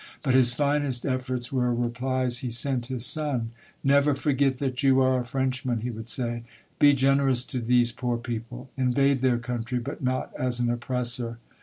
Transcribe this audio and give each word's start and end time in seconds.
But 0.23 0.33
his 0.33 0.55
finest 0.55 1.05
efforts 1.05 1.51
were 1.51 1.71
replies 1.75 2.39
he 2.39 2.49
sent 2.49 2.87
his 2.87 3.05
son. 3.05 3.51
* 3.67 3.83
Never 3.83 4.15
forget 4.15 4.57
that 4.57 4.81
you 4.81 4.99
are 4.99 5.19
a 5.19 5.23
Frenchman,' 5.23 5.81
he 5.81 5.91
would 5.91 6.07
say.' 6.07 6.41
Be 6.79 6.93
gen 6.93 7.19
erous 7.19 7.47
to 7.49 7.59
these 7.59 7.91
poor 7.91 8.17
people. 8.17 8.71
Invade 8.75 9.21
their 9.21 9.37
country, 9.37 9.77
but 9.77 10.01
not 10.01 10.33
as 10.35 10.59
an 10.59 10.71
oppressor.' 10.71 11.37